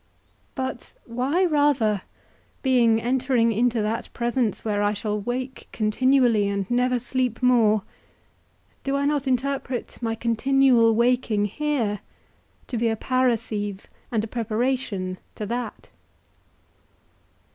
But 0.55 0.95
why 1.05 1.45
rather, 1.45 2.01
being 2.63 2.99
entering 2.99 3.51
into 3.51 3.83
that 3.83 4.11
presence 4.13 4.65
where 4.65 4.81
I 4.81 4.93
shall 4.95 5.21
wake 5.21 5.67
continually 5.71 6.47
and 6.49 6.67
never 6.71 6.97
sleep 6.99 7.43
more, 7.43 7.83
do 8.83 8.95
I 8.95 9.05
not 9.05 9.27
interpret 9.27 9.99
my 10.01 10.15
continual 10.15 10.95
waking 10.95 11.45
here, 11.45 11.99
to 12.65 12.77
be 12.79 12.87
a 12.89 12.95
parasceve 12.95 13.85
and 14.11 14.23
a 14.23 14.27
preparation 14.27 15.19
to 15.35 15.45
that? 15.45 15.89